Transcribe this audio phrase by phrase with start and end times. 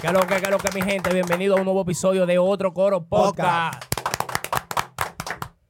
[0.00, 1.12] ¿Qué es lo que, qué es lo que, mi gente?
[1.12, 3.84] Bienvenido a un nuevo episodio de otro Coro Podcast.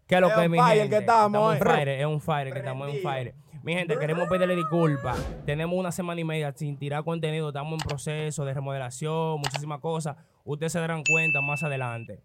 [0.07, 0.89] ¿Qué es lo Es que, un mi fire gente?
[0.91, 1.65] que estamos, en eh.
[1.65, 3.35] fire, es un fire que estamos en un fire.
[3.65, 5.19] Mi gente, queremos pedirle disculpas.
[5.45, 7.49] Tenemos una semana y media sin tirar contenido.
[7.49, 10.17] Estamos en proceso de remodelación, muchísimas cosas.
[10.45, 12.23] Ustedes se darán cuenta más adelante.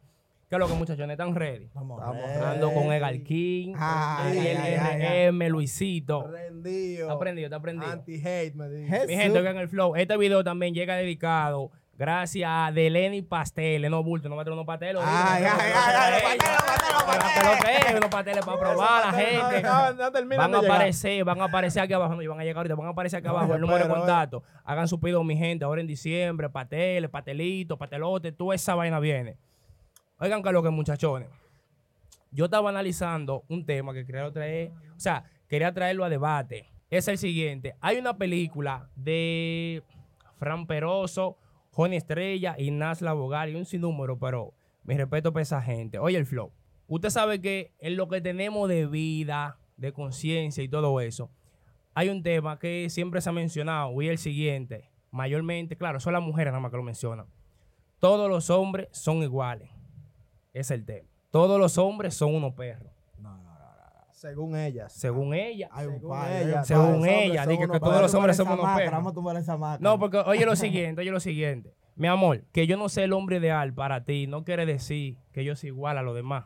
[0.47, 1.15] ¿Qué es lo que, muchachones?
[1.15, 1.65] ¿Están ready?
[1.65, 6.27] Estamos Ando con Egal King, Ay, Ariel ay, ay, RM, Luisito.
[6.27, 7.07] Rendido.
[7.07, 7.47] ¿Está prendido?
[7.47, 7.91] ¿Está prendido?
[7.91, 9.07] Anti-hate, me dice.
[9.07, 9.95] Mi gente, oigan el flow.
[9.95, 13.89] Este video también llega dedicado gracias a Deleni Pasteles.
[13.89, 15.01] No, bulto, no traer unos pasteles.
[15.05, 16.37] Ay, ay, ay, ay,
[17.37, 20.35] pasteles, unos pasteles para probar a la gente.
[20.37, 22.87] Van a aparecer, van a aparecer aquí abajo, no, y van a llegar ahorita, van
[22.87, 23.95] a aparecer aquí abajo el número de eh.
[23.95, 24.43] contacto.
[24.63, 29.37] Hagan su pedido, mi gente, ahora en diciembre, pasteles, pastelitos, pastelotes, toda esa vaina viene.
[30.19, 31.29] Oigan, que lo que muchachones.
[32.31, 36.69] Yo estaba analizando un tema que quería traer, o sea, quería traerlo a debate.
[36.89, 37.75] Es el siguiente.
[37.81, 39.83] Hay una película de
[40.37, 41.37] Fran Peroso,
[41.75, 44.53] Joni Estrella, Ignacio Bogar y un sinnúmero, pero
[44.85, 45.99] mi respeto para esa gente.
[45.99, 46.53] Oye, el flow.
[46.87, 51.29] Usted sabe que en lo que tenemos de vida, de conciencia y todo eso,
[51.93, 54.89] hay un tema que siempre se ha mencionado y es el siguiente.
[55.11, 57.25] Mayormente, claro, son las mujeres nada más que lo mencionan.
[57.99, 59.69] Todos los hombres son iguales.
[60.53, 61.09] Es el tema.
[61.29, 62.93] Todos los hombres son unos perros.
[63.19, 64.04] No, no, no, no, no.
[64.15, 64.93] Según ellas.
[64.93, 65.67] Según ella.
[65.73, 66.63] Hay un Según ella.
[66.63, 68.77] Según ella, dije que todos los hombres somos unos perros.
[68.77, 69.89] máquina, Vamos a tumbar esa máquina.
[69.89, 71.73] No, porque oye lo siguiente, oye lo siguiente.
[71.97, 75.43] Mi amor, que yo no sea el hombre ideal para ti no quiere decir que
[75.43, 76.45] yo soy igual a los demás.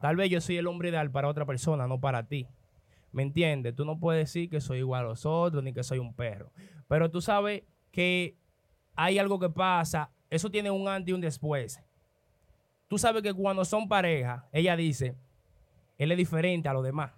[0.00, 2.48] Tal vez yo soy el hombre ideal para otra persona, no para ti.
[3.12, 3.76] ¿Me entiendes?
[3.76, 6.50] Tú no puedes decir que soy igual a los otros ni que soy un perro.
[6.88, 8.36] Pero tú sabes que
[8.96, 11.80] hay algo que pasa, eso tiene un antes y un después.
[12.88, 15.16] Tú sabes que cuando son pareja, ella dice,
[15.98, 17.12] él es diferente a los demás.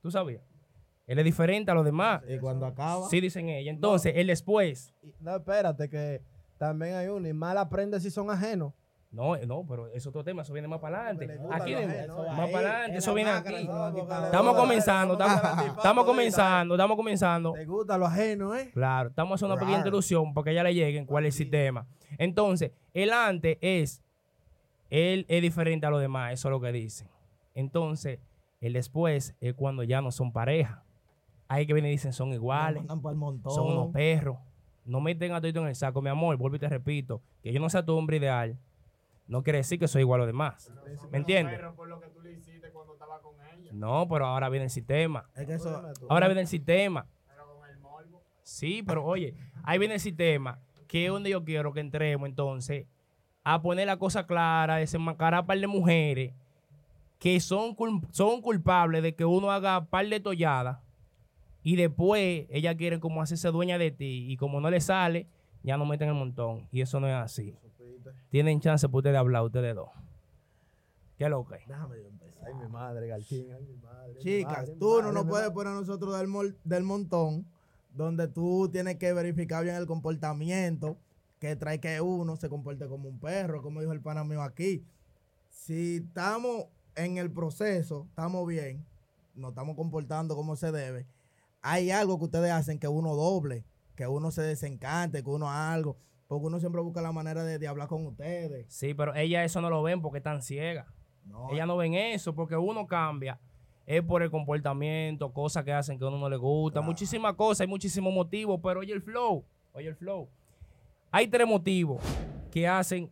[0.00, 0.42] ¿Tú sabías?
[1.06, 2.22] Él es diferente a los demás.
[2.28, 3.08] Y cuando acaba.
[3.08, 3.70] Sí, dicen ella.
[3.70, 4.94] Entonces, el después.
[5.02, 6.22] Y- No, espérate, que
[6.58, 7.28] también hay uno.
[7.28, 8.72] Y mal aprende si son ajenos.
[9.10, 11.38] No, eh, no, pero es otro tema, eso viene más para adelante.
[11.52, 13.54] Aquí lo viene, ajeno, más ahí, para adelante, eso viene aquí.
[13.54, 17.52] Estamos comenzando, estamos, comenzando, estamos comenzando.
[17.52, 18.70] Te gusta lo ajeno, ¿eh?
[18.72, 21.86] Claro, estamos haciendo una pequeña introducción para que ya le lleguen cuál es el sistema.
[22.18, 24.02] Entonces, el antes es,
[24.90, 27.06] él es diferente a los demás, eso es lo que dicen.
[27.54, 28.20] Entonces,
[28.60, 30.84] el después es cuando ya no son pareja.
[31.48, 32.82] Ahí que vienen y dicen son iguales.
[33.48, 34.38] Son unos perros.
[34.84, 36.36] No meten a todo en el saco, mi amor.
[36.36, 38.58] Vuelvo y te repito, que yo no sea tu hombre ideal,
[39.26, 40.72] no quiere decir que soy igual a los demás.
[41.10, 41.60] ¿Me entiendes?
[43.72, 45.28] No, pero ahora viene el sistema.
[45.34, 45.82] Es que eso.
[46.08, 47.06] Ahora viene el sistema.
[47.26, 48.22] pero con el morbo.
[48.42, 52.86] Sí, pero oye, ahí viene el sistema, que es donde yo quiero que entremos entonces
[53.42, 56.32] a poner la cosa clara, desenmascarar a par de mujeres
[57.18, 60.78] que son, cul- son culpables de que uno haga par de tolladas
[61.62, 65.28] y después ellas quieren como hacerse dueña de ti y como no le sale,
[65.62, 66.68] ya no meten el montón.
[66.70, 67.56] Y eso no es así.
[68.28, 69.88] Tienen chance por ustedes hablar, ustedes dos.
[71.16, 71.56] ¿Qué es lo que?
[71.66, 72.44] Déjame yo empezar.
[72.46, 73.46] Ay, mi madre, Galchín.
[73.56, 74.12] Ay, mi madre.
[74.14, 76.82] mi Chicas, madre, tú no madre, nos mi puedes poner a nosotros del, mol- del
[76.82, 77.46] montón,
[77.94, 80.98] donde tú tienes que verificar bien el comportamiento,
[81.38, 84.84] que trae que uno se comporte como un perro, como dijo el pana mío aquí.
[85.48, 86.64] Si estamos
[86.96, 88.84] en el proceso, estamos bien,
[89.34, 91.06] nos estamos comportando como se debe,
[91.62, 93.64] hay algo que ustedes hacen que uno doble,
[93.96, 95.96] que uno se desencante, que uno algo,
[96.28, 98.66] porque uno siempre busca la manera de, de hablar con ustedes.
[98.68, 100.86] Sí, pero ellas eso no lo ven porque están ciegas.
[101.26, 103.38] No, Ellas no ven eso porque uno cambia.
[103.86, 106.86] Es por el comportamiento, cosas que hacen que a uno no le gusta, Claro.
[106.86, 110.28] muchísimas cosas, hay muchísimos motivos, pero oye el flow, oye el flow.
[111.10, 112.02] Hay tres motivos
[112.50, 113.10] que hacen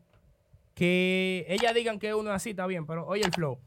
[0.75, 3.59] que ellas digan que uno es así, está bien, pero oye el flow.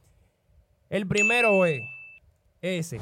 [0.89, 1.81] El primero es
[2.61, 2.99] ese.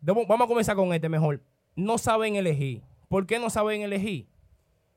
[0.00, 1.40] Vamos a comenzar con este mejor.
[1.76, 2.82] No saben elegir.
[3.08, 4.26] ¿Por qué no saben elegir?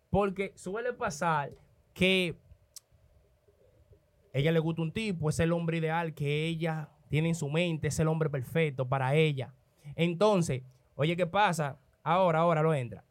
[0.10, 1.52] Porque suele pasar
[1.94, 2.36] que
[4.34, 7.90] ella le gusta un tipo, es el hombre ideal que ella tiene en su mente,
[7.90, 9.54] es el hombre perfecto para ella.
[9.96, 10.64] Entonces,
[10.96, 11.78] oye, ¿qué pasa?
[12.04, 13.04] Ahora, ahora lo entra.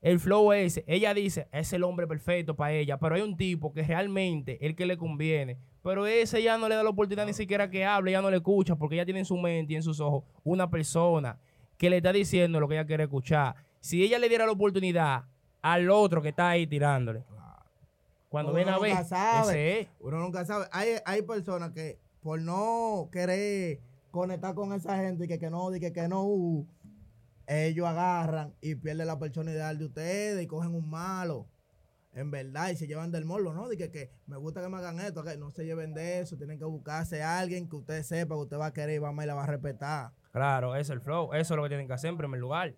[0.00, 3.72] El flow es, ella dice, es el hombre perfecto para ella, pero hay un tipo
[3.72, 5.58] que realmente el que le conviene,
[5.88, 8.36] pero ese ya no le da la oportunidad ni siquiera que hable, ya no le
[8.36, 11.38] escucha, porque ella tiene en su mente y en sus ojos una persona
[11.78, 13.54] que le está diciendo lo que ella quiere escuchar.
[13.80, 15.24] Si ella le diera la oportunidad
[15.62, 17.24] al otro que está ahí tirándole,
[18.28, 19.48] cuando Uno ven a nunca ver, sabe.
[19.48, 19.88] ese es.
[20.00, 20.66] Uno nunca sabe.
[20.72, 23.80] Hay, hay personas que por no querer
[24.10, 26.66] conectar con esa gente y que, que no, y que, que no, uh,
[27.46, 31.46] ellos agarran y pierden la personalidad de ustedes y cogen un malo.
[32.18, 33.68] En verdad, y se llevan del morbo, ¿no?
[33.68, 36.36] De que, que me gusta que me hagan esto, que no se lleven de eso,
[36.36, 39.10] tienen que buscarse a alguien que usted sepa que usted va a querer y va
[39.10, 40.10] a y la va a respetar.
[40.32, 41.32] Claro, ese es el flow.
[41.32, 42.74] Eso es lo que tienen que hacer en primer lugar.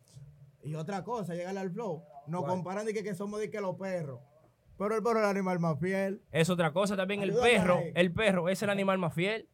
[0.62, 2.04] Y otra cosa, llegarle al flow.
[2.26, 2.52] Nos ¿Cuál?
[2.52, 4.20] comparan de que, que somos de que los perros.
[4.76, 6.22] Pero el perro es el animal más fiel.
[6.32, 7.22] Es otra cosa también.
[7.22, 9.48] El perro, el perro es el animal más fiel.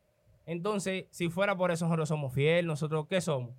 [0.46, 3.54] Entonces, si fuera por eso nosotros somos fiel, nosotros, ¿qué somos?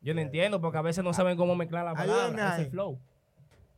[0.00, 2.70] Yo no entiendo, porque a veces no saben cómo mezclar la palabra, ese ahí.
[2.70, 3.00] flow.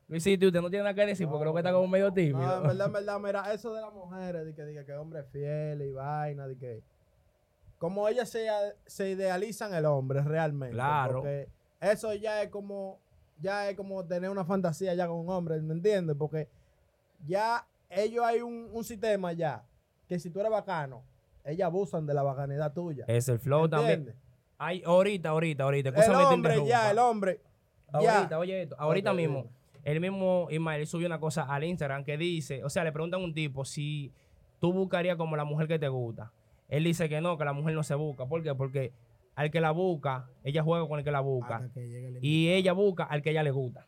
[0.08, 2.38] Luisito, usted no tiene nada que decir, porque creo que está como medio tímido.
[2.38, 5.20] No, en verdad, en verdad, mira, eso de las mujeres, de que diga que hombre
[5.20, 6.82] es fiel y vaina, de que.
[7.76, 8.48] Como ellas se,
[8.86, 10.74] se idealizan el hombre realmente.
[10.74, 11.16] Claro.
[11.16, 11.48] Porque
[11.80, 12.98] eso ya es como.
[13.40, 16.16] Ya es como tener una fantasía ya con un hombre, ¿me entiendes?
[16.18, 16.48] Porque
[17.24, 19.62] ya ellos hay un, un sistema ya.
[20.08, 21.04] Que si tú eres bacano,
[21.44, 23.04] ellas abusan de la bacanidad tuya.
[23.06, 24.14] Es el flow también.
[24.56, 25.90] Hay, ahorita, ahorita, ahorita.
[25.90, 27.40] El hombre ya, el hombre.
[28.02, 28.16] Ya.
[28.16, 29.46] Ahorita, oye esto, ahorita mismo.
[29.84, 33.24] El mismo Ismael subió una cosa al Instagram que dice, o sea, le preguntan a
[33.24, 34.12] un tipo si
[34.60, 36.32] tú buscarías como la mujer que te gusta.
[36.68, 38.26] Él dice que no, que la mujer no se busca.
[38.26, 38.54] ¿Por qué?
[38.54, 38.92] Porque
[39.34, 41.70] al que la busca, ella juega con el que la busca.
[41.72, 43.86] Que el Y ella busca al que ella le gusta.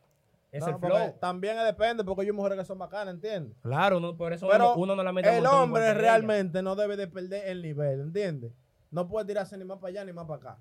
[0.52, 1.14] Es No, el flow.
[1.20, 3.56] También depende, porque hay mujeres que son bacanas, ¿entiendes?
[3.62, 6.96] Claro, no, por eso Pero uno, uno no la mete El hombre realmente no debe
[6.96, 8.52] de perder el nivel, ¿entiendes?
[8.90, 10.58] No puede tirarse ni más para allá ni más para acá.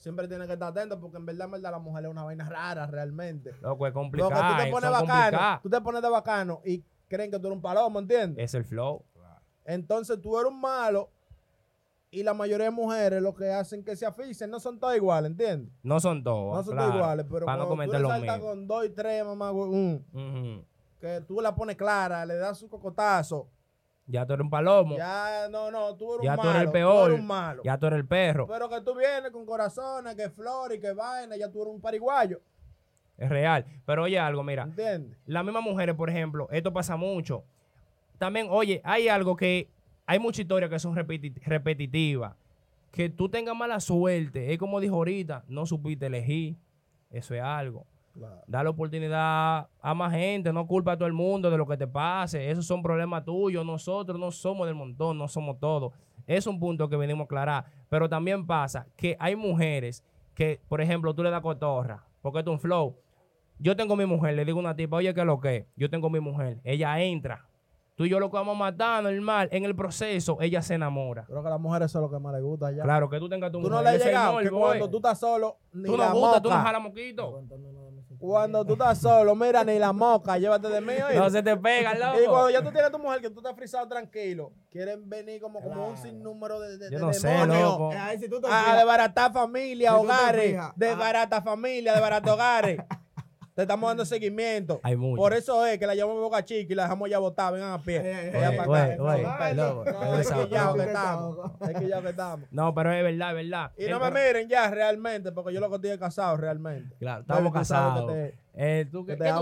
[0.00, 2.48] Siempre tiene que estar atento porque en verdad, en verdad la mujer es una vaina
[2.48, 3.50] rara realmente.
[3.50, 3.58] ella.
[3.60, 4.56] Loco, es Porque complicado.
[4.56, 5.62] tú te pones bacano, complicadas.
[5.62, 8.42] tú te pones de bacano y creen que tú eres un palomo, ¿entiendes?
[8.42, 9.04] Es el flow.
[9.66, 11.10] Entonces tú eres un malo
[12.10, 15.30] y la mayoría de mujeres lo que hacen que se aficen no son todas iguales,
[15.32, 15.70] ¿entiendes?
[15.82, 16.56] No son todos.
[16.56, 19.22] No son claro, todas iguales, pero Para cuando tú le saltas con dos y tres,
[19.24, 20.60] mamá, mm,
[20.98, 23.48] que tú la pones clara, le das su cocotazo,
[24.10, 24.96] Ya tú eres un palomo.
[24.96, 26.50] ya, no, no, tú eres Ya un tú malo.
[26.58, 27.08] eres el peor.
[27.10, 27.62] eres un malo.
[27.64, 28.46] Ya tú eres el perro.
[28.46, 32.40] Pero que tú vienes con corazones, que flores, que vaina, ya tú eres un pariguayo.
[33.16, 33.64] Es real.
[33.84, 34.62] Pero oye algo, mira.
[34.64, 35.18] ¿Entiendes?
[35.26, 37.44] Las mismas mujeres, por ejemplo, esto pasa mucho.
[38.18, 39.68] También, oye, hay algo que.
[40.06, 42.34] Hay muchas historias que son repeti- repetitivas.
[42.90, 44.52] Que tú tengas mala suerte.
[44.52, 46.56] Es como dijo ahorita, no supiste elegir.
[47.10, 47.86] Eso es algo.
[48.46, 51.86] Dale oportunidad a más gente, no culpa a todo el mundo de lo que te
[51.86, 52.50] pase.
[52.50, 53.64] Esos son problemas tuyos.
[53.64, 55.92] Nosotros no somos del montón, no somos todos.
[56.26, 57.64] Es un punto que venimos a aclarar.
[57.88, 60.04] Pero también pasa que hay mujeres
[60.34, 62.96] que, por ejemplo, tú le das cotorra, porque es un flow.
[63.58, 65.66] Yo tengo mi mujer, le digo a una tipa, oye, ¿qué es lo que?
[65.76, 66.60] Yo tengo mi mujer.
[66.64, 67.46] Ella entra.
[68.00, 69.50] Tú y yo lo que vamos a matar, normal.
[69.52, 71.24] En el proceso, ella se enamora.
[71.26, 72.82] Creo que a las mujeres eso es lo que más les gusta ya.
[72.82, 73.92] Claro, que tú tengas tu Tú no mujer.
[73.92, 76.54] le has llegado, que cuando tú estás solo, ni Tú la no gustas, tú no
[76.56, 76.66] moca.
[76.66, 77.42] jalas moquito.
[78.18, 80.94] Cuando tú estás solo, mira, ni la moca, llévate de mí.
[81.14, 82.22] No se te pega, loco.
[82.22, 85.60] y cuando ya tú tienes tu mujer, que tú estás frisado tranquilo, quieren venir como,
[85.60, 87.60] como un sinnúmero de, de, Yo de no sé, demonios.
[87.60, 87.90] loco.
[88.18, 90.50] Si tú te A desbaratar familia, Si hogares.
[90.52, 92.78] fijas, Desbaratar familia, desbaratar hogares.
[93.54, 94.80] Te estamos dando seguimiento.
[94.82, 95.20] Hay mucho.
[95.20, 97.82] Por eso es que la llevamos Boca Chica y la dejamos ya botada, vengan a
[97.82, 97.96] pie.
[97.96, 101.38] Eh, eh, No, no, es que ya que estamos.
[101.60, 102.48] Es que ya que estamos.
[102.50, 103.72] No, pero es verdad, es verdad.
[103.76, 106.94] Y El no me miren ya realmente, porque yo lo que estoy es casado realmente.
[106.98, 108.12] Claro, estamos casados.
[108.60, 109.40] Te- Eh, ¿tú, ¿Qué, qué estás?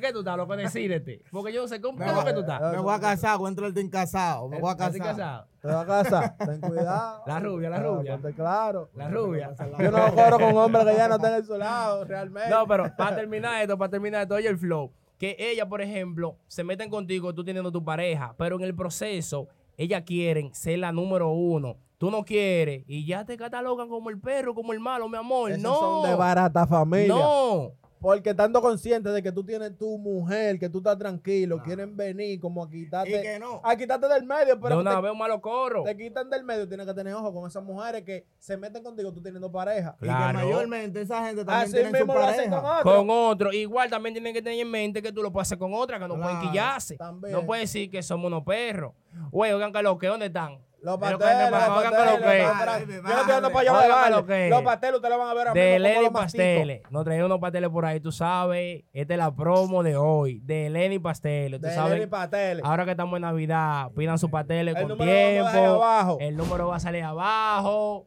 [0.00, 0.36] ¿qué tú estás?
[0.36, 1.22] Loco, decídete.
[1.30, 2.72] Porque yo no sé, ¿cómo, ¿qué es Me lo que tú estás?
[2.72, 4.48] Me voy a casar, voy a entrar en casado.
[4.48, 5.06] Me voy a ¿Estás casar.
[5.16, 5.46] casado?
[5.60, 7.22] Te vas a casar, ten cuidado.
[7.26, 8.12] La rubia, la rubia.
[8.12, 8.88] ponte claro.
[8.94, 9.54] La rubia.
[9.78, 12.48] Yo no corro con hombres que ya no estén en su lado, realmente.
[12.48, 14.90] No, pero para terminar esto, para terminar esto, oye el flow.
[15.18, 19.48] Que ella, por ejemplo, se meten contigo, tú teniendo tu pareja, pero en el proceso,
[19.76, 21.76] ellas quieren ser la número uno.
[21.98, 25.50] Tú no quieres y ya te catalogan como el perro, como el malo, mi amor.
[25.50, 25.74] Esos no.
[25.78, 27.08] son de barata familia.
[27.14, 27.72] no.
[28.00, 31.66] Porque estando consciente de que tú tienes tu mujer, que tú estás tranquilo, Claro.
[31.66, 33.60] quieren venir como a Y quitarte, que no.
[33.62, 35.82] a quitarte del medio, pero te, vez un malo corro.
[35.84, 39.12] te quitan del medio, tienes que tener ojo con esas mujeres que se meten contigo
[39.12, 39.96] tú teniendo pareja.
[39.98, 40.38] Y que Claro.
[40.38, 42.80] mayormente esa gente también Así tiene su mismo lo hacen con pareja.
[42.80, 42.94] otros.
[42.96, 43.52] Con otro.
[43.52, 46.08] Igual también tienen que tener en mente que tú lo puedes hacer con otra, que
[46.08, 46.96] no pueden Claro, quillarse.
[46.96, 47.32] también.
[47.34, 48.94] No puedes decir que somos unos perros.
[49.30, 50.58] Güey, oigan, Carlos, ¿qué dónde están?
[50.82, 52.42] Los pasteles, los pasteles,
[52.90, 54.48] Yo no estoy dando para allá.
[54.48, 56.10] Los pasteles ustedes van a ver a De Lenny.
[56.10, 56.82] Pasteles.
[56.90, 58.84] Nos trajeron unos pasteles por ahí, tú sabes.
[58.92, 60.40] Esta es la promo de hoy.
[60.40, 61.60] De Lenny Pasteles.
[61.60, 61.88] Tú De.
[61.90, 62.64] Lenny Pasteles.
[62.64, 65.48] Ahora que estamos en Navidad, pidan sus pasteles El con tiempo.
[65.48, 66.18] abajo.
[66.20, 68.06] El número va a salir abajo.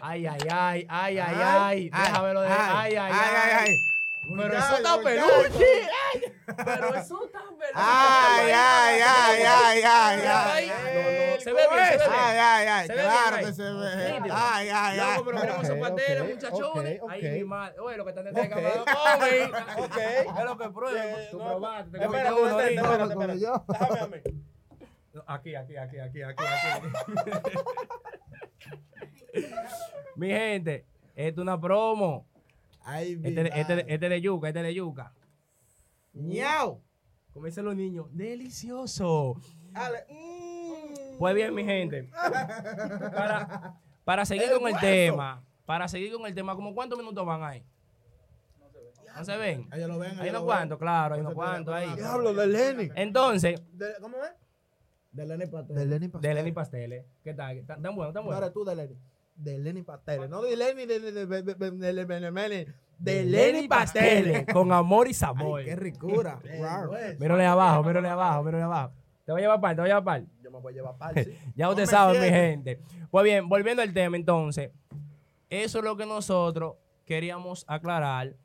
[0.00, 1.90] Ay, ay, ay, ay, ay, ay.
[1.92, 2.48] Ay, Déjame lo de.
[2.48, 3.12] Ay, ay,
[3.60, 3.70] ay.
[4.28, 5.88] Pero eso está peluche.
[6.64, 7.72] Pero eso está peluche.
[7.74, 10.68] Ay, ay, ay, ay, ay, ay.
[11.40, 12.10] Se ve bien, se ve bien.
[12.10, 13.54] Ay, ay, ay, Se ve claro bien que ahí.
[13.54, 14.30] se ve.
[14.32, 15.20] Ay, ay, ay.
[15.24, 17.00] pero miremos esos Ok, pasteles, ok, muchachones.
[17.02, 17.22] ok.
[17.22, 17.80] mi madre.
[17.80, 18.82] Oye, lo que están detrás de cámara.
[19.78, 19.96] Ok.
[20.38, 21.04] Es lo que pruebas.
[21.04, 23.38] Eh, Tú probaste, te espérate, espérate, espérate.
[23.38, 24.20] Déjame a mí.
[25.26, 26.86] Aquí, aquí, aquí, aquí, aquí, aquí.
[30.16, 32.26] Mi gente, esto es una promo.
[32.84, 35.12] Ay, Este, este, este de yuca, este de yuca.
[36.14, 36.80] Ñau.
[37.32, 39.40] Como dicen los niños, delicioso.
[39.74, 40.04] Ale.
[40.10, 41.18] Mm.
[41.18, 42.10] Pues bien, mi gente,
[43.14, 43.74] para,
[44.04, 44.80] para seguir El con el hueso.
[44.86, 47.64] tema, para seguir con el tema, ¿como cuántos minutos van ahí?
[49.16, 49.68] ¿No se ven?
[49.72, 50.10] Ellos lo ven.
[50.18, 51.94] Hay ellos unos cuantos, claro, hay unos cuantos ahí.
[51.94, 52.90] Diablo, de Lenny.
[52.96, 54.32] Entonces, De- ¿Cómo es?
[55.12, 55.76] De Lenny Pastel.
[55.76, 56.34] De Lenny de Pastel.
[56.34, 57.04] Lenny Pasteles.
[57.22, 57.64] ¿Qué tal?
[57.66, 58.40] ¿Tan tan bueno, tan No bueno?
[58.42, 58.96] eres tú de Lenny
[59.42, 60.30] de Lenny Pasteles.
[60.30, 62.66] No de Lenny, de, de, de,
[62.98, 64.46] de Lenny Pasteles.
[64.52, 65.64] Con amor y sabor.
[65.64, 66.40] Qué ricura.
[66.58, 66.94] wow.
[67.18, 68.92] Mírale abajo, mírale abajo, mírale abajo.
[69.24, 70.24] Te voy a llevar par, te voy a llevar par.
[70.42, 71.32] Yo me voy a llevar par, sí.
[71.54, 72.80] ya usted sabe, mi gente.
[73.10, 74.70] Pues bien, volviendo al tema, entonces.
[75.48, 78.36] Eso es lo que nosotros queríamos aclarar.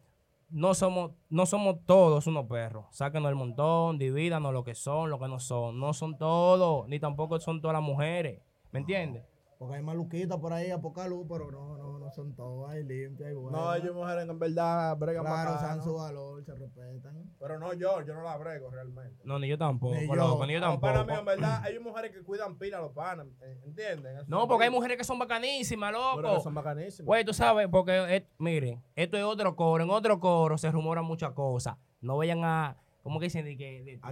[0.49, 2.85] No somos, no somos todos unos perros.
[2.91, 5.79] Sáquenos el montón, divídanos lo que son, lo que no son.
[5.79, 8.41] No son todos, ni tampoco son todas las mujeres.
[8.71, 9.23] ¿Me entiendes?
[9.57, 12.69] Porque hay maluquitas por ahí a poca luz, pero no, no, no son todos.
[12.69, 13.59] Hay limpias, hay buenas.
[13.59, 15.55] No, ellos mujeres en verdad bregan Claro, bacano.
[15.55, 17.23] usan su valor, se respetan.
[17.39, 19.19] Pero no yo, yo no la brego realmente.
[19.25, 20.13] No, ni yo tampoco, Ni yo.
[20.15, 21.19] loco, ni yo Los panas míos, tampoco.
[21.19, 24.17] en verdad, hay mujeres que cuidan pila a los panas, eh, ¿entienden?
[24.17, 26.41] Eso No, porque hay mujeres que son bacanísimas, Pero que loco.
[26.41, 27.07] son bacanísimas.
[27.07, 29.83] Güey, tú sabes, porque, eh, miren, esto es otro coro.
[29.83, 31.77] En otro coro se rumoran muchas cosas.
[31.99, 33.43] No vayan a, ¿cómo que dicen?
[33.43, 34.11] De que, de- a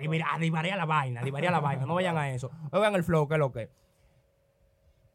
[0.00, 1.86] divar- a divarear la vaina, a divarear la vaina.
[1.86, 2.50] No vayan a eso.
[2.72, 3.70] Oigan el flow, que es lo que.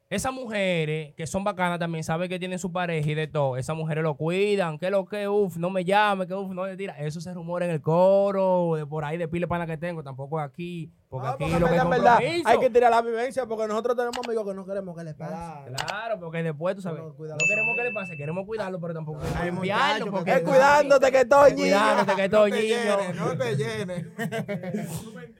[0.09, 3.57] Esas mujeres que son bacanas también saben que tienen su pareja y de todo.
[3.57, 4.79] Esas mujeres lo cuidan.
[4.79, 6.97] Que lo que, uff, no me llame, que uff, no me tira.
[6.97, 10.03] Eso se rumora en el coro, de por ahí, de pile pana que tengo.
[10.03, 10.91] Tampoco aquí.
[11.09, 13.95] Porque No, aquí porque lo que es verdad, hay que tirar la vivencia porque nosotros
[13.95, 15.71] tenemos amigos que no queremos que les pase.
[15.75, 19.63] Claro, porque después, tú sabes, No, queremos que le pase, queremos cuidarlo, pero tampoco queremos
[20.09, 21.61] porque Es cuidándote que estoy niño.
[21.65, 22.75] cuidándote que estoy no te niño.
[22.75, 24.05] llenes, no te llenes.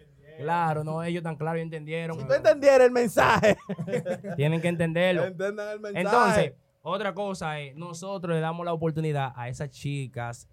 [0.43, 2.19] Claro, no, ellos tan claro entendieron.
[2.19, 3.57] Si tú entendieras el mensaje,
[4.35, 5.25] Tienen que entenderlo.
[5.25, 6.01] entendan el mensaje.
[6.01, 10.49] Entonces, otra cosa es, nosotros le damos la oportunidad a esas chicas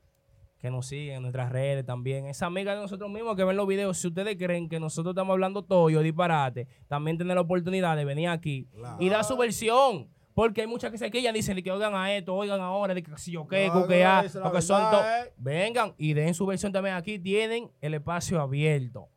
[0.59, 3.67] que nos siguen en nuestras redes también, esas amigas de nosotros mismos que ven los
[3.67, 7.97] videos, si ustedes creen que nosotros estamos hablando todo y disparate, también tienen la oportunidad
[7.97, 10.09] de venir aquí y dar su versión.
[10.37, 13.11] Porque hay muchas que se quillan, dicen que oigan a esto, oigan ahora, de que
[13.17, 15.33] si yo qué, No, que no, a, esa es la lo que son eh.
[15.39, 17.19] Vengan y den su versión también aquí.
[17.19, 19.09] Tienen el espacio abierto.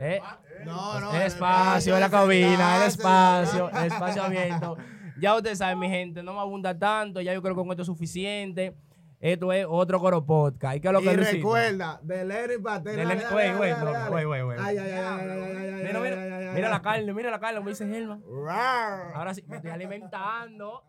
[0.00, 0.20] ¿eh?
[0.64, 1.14] No, no.
[1.14, 4.76] El espacio, la cabina, el espacio, el espacio abierto.
[5.20, 7.20] Ya ustedes saben, mi gente, no me abunda tanto.
[7.20, 8.74] Ya yo creo que con esto es suficiente.
[9.20, 10.76] Esto es otro coro podcast.
[10.76, 13.72] ¿Y qué es lo que Y recuerda, de Lenny- dale, güey, güey,
[14.10, 14.58] güey, güey, güey.
[14.60, 16.72] Ay, ay, ay, ay, ay, ay, ay, Mira, ay, mira, ay, ay, mira ay.
[16.72, 18.22] la carne, mira la carne, como dice Germán.
[19.14, 20.84] Ahora sí, me estoy alimentando.